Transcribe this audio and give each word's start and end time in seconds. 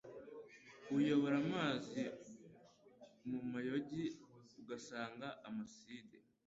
uyobora 0.97 1.35
amazi 1.45 2.01
mu 3.29 3.39
mayogi 3.51 4.03
ugasanza 4.59 5.27
amasinde 5.47 6.17